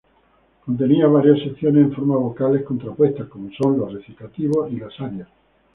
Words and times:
Contenía 0.65 1.05
varias 1.05 1.37
secciones 1.43 1.83
en 1.85 1.93
formas 1.93 2.17
vocales 2.17 2.63
contrapuestas, 2.63 3.27
como 3.29 3.51
son 3.51 3.77
los 3.77 3.93
recitativos 3.93 4.71
y 4.73 4.77
las 4.77 4.99
arias. 4.99 5.27